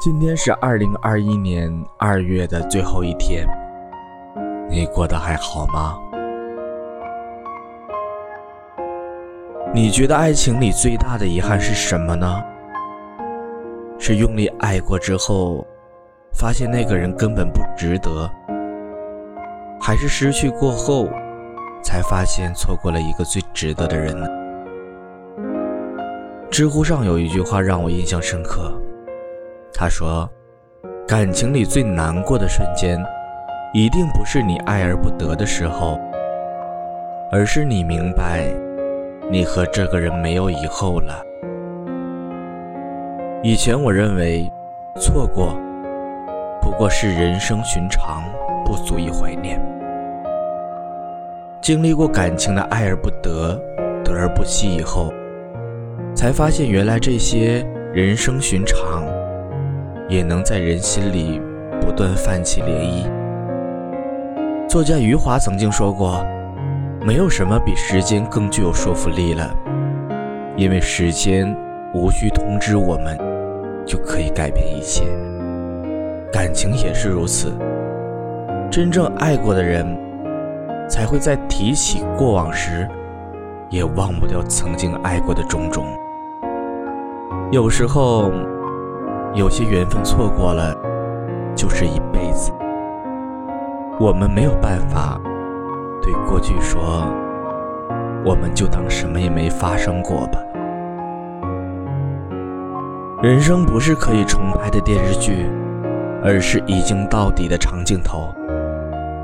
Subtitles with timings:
[0.00, 3.46] 今天是二零二一年二月的最后一天，
[4.68, 5.96] 你过得还好吗？
[9.72, 12.42] 你觉得爱情里最大的遗憾是什么呢？
[13.96, 15.64] 是用力爱过之后，
[16.32, 18.28] 发现那个人根本不值得，
[19.80, 21.08] 还是失去过后，
[21.80, 24.26] 才发现错过了一个最值得的人呢？
[26.52, 28.78] 知乎上有一句话让我印象深刻，
[29.72, 30.28] 他说
[31.08, 33.02] ：“感情里最难过的瞬间，
[33.72, 35.98] 一定不是你爱而不得的时候，
[37.32, 38.52] 而是你明白，
[39.30, 41.24] 你和这个人没有以后了。”
[43.42, 44.46] 以前我认为，
[45.00, 45.58] 错过
[46.60, 48.22] 不过是人生寻常，
[48.62, 49.58] 不足以怀念。
[51.62, 53.58] 经历过感情的爱而不得，
[54.04, 55.10] 得而不惜以后，
[56.22, 59.04] 才发现原来这些人生寻常，
[60.08, 61.42] 也能在人心里
[61.80, 63.10] 不断泛起涟漪。
[64.68, 66.24] 作家余华曾经说过
[67.04, 69.52] ：“没有什么比时间更具有说服力了，
[70.56, 71.52] 因为时间
[71.92, 73.18] 无需通知我们。”
[73.84, 75.02] 就可以改变一切，
[76.32, 77.52] 感情也是如此。
[78.70, 79.84] 真正爱过的人，
[80.88, 82.88] 才会在提起过往时，
[83.70, 85.84] 也忘不掉曾经爱过的种种。
[87.52, 88.32] 有时候，
[89.34, 90.74] 有些缘分错过了，
[91.54, 92.50] 就是一辈子。
[94.00, 95.20] 我们没有办法
[96.00, 97.04] 对过去说，
[98.24, 100.40] 我们就当什么也没发生过吧。
[103.22, 105.46] 人生不是可以重拍的电视剧，
[106.24, 108.34] 而是已经到底的长镜头。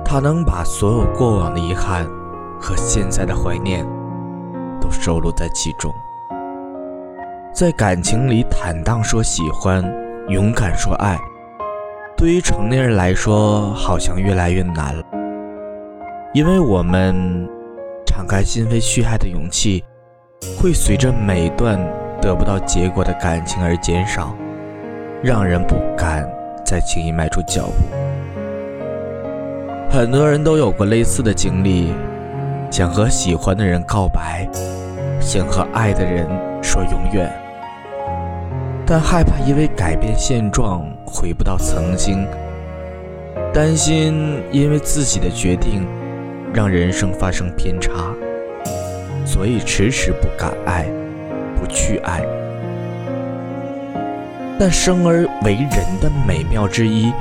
[0.05, 2.07] 它能把所有过往的遗憾
[2.61, 3.87] 和现在的怀念
[4.79, 5.91] 都收录在其中。
[7.59, 9.83] 在感情里坦荡说喜欢，
[10.29, 11.19] 勇敢说爱，
[12.17, 15.03] 对于成年人来说好像越来越难了，
[16.33, 17.49] 因为我们
[18.07, 19.83] 敞开心扉去爱的勇气，
[20.57, 21.77] 会随着每段。
[22.23, 24.37] 得不到结果的感情而减少，
[25.21, 26.29] 让人不敢
[26.65, 27.73] 再轻易迈出脚步。
[29.91, 31.93] 很多人都有过类似的经历，
[32.71, 34.49] 想和喜欢的人告白，
[35.21, 36.25] 想和爱的人
[36.63, 37.33] 说永远，
[38.89, 42.27] 但害怕因为改变现状回不到曾经，
[43.53, 45.87] 担心因为自己的决定
[46.55, 47.93] 让人生发生偏差，
[49.27, 50.87] 所以迟迟不敢爱。
[51.61, 52.23] 不去爱，
[54.61, 55.71] 但生而为人
[56.01, 57.13] 的美妙之一，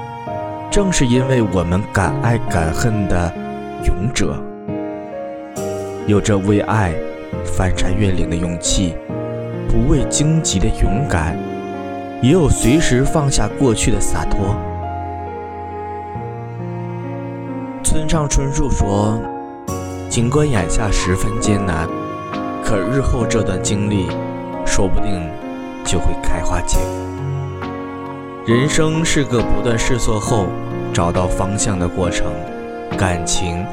[0.70, 3.34] 正是因为我们敢爱敢恨的
[3.84, 4.40] 勇者，
[6.06, 6.94] 有着为爱
[7.44, 8.94] 翻山越岭的勇气，
[9.68, 11.36] 不畏荆棘的勇敢，
[12.22, 14.56] 也有随时放下过去的洒脱。
[17.84, 19.22] 村上春树说
[20.10, 21.88] ：“尽管眼下十分艰难。”
[22.66, 24.08] 可日后这段经历，
[24.66, 25.30] 说不定
[25.86, 26.86] 就会开花结果。
[28.46, 30.48] 人生是个不断试错后
[30.94, 32.28] 找到方向的过程，
[32.98, 33.66] 感情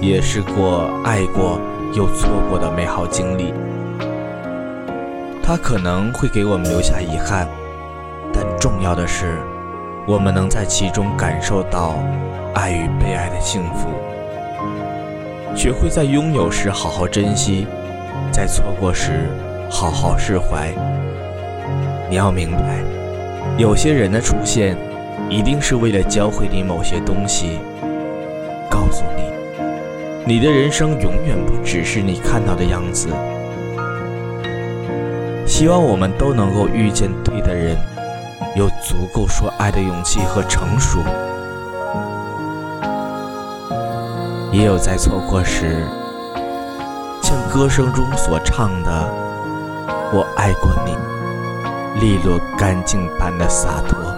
[0.00, 1.60] 也是过爱过
[1.92, 3.52] 又错过的美好经历。
[5.42, 7.48] 它可能会给我们留下遗憾，
[8.66, 9.38] 重要的是，
[10.08, 11.94] 我们能在其中感受到
[12.52, 13.86] 爱与被爱的幸福，
[15.54, 17.68] 学会在拥有时好好珍惜。
[18.32, 19.30] 在错过时，
[19.70, 20.72] 好好释怀。
[22.10, 22.80] 你要明白，
[23.56, 24.76] 有些人的出现，
[25.30, 27.60] 一定是为了教会你某些东西，
[28.68, 33.10] 告诉你，你的人生永远不只是你看到的样子。
[35.46, 37.76] 希望我们都能够遇见对的人，
[38.56, 41.00] 有足够说爱的勇气和成熟，
[44.50, 45.86] 也有在错过时。
[47.22, 48.90] 像歌声中所唱的
[50.10, 50.96] “我爱过你”，
[52.00, 54.15] 利落干净般的洒脱。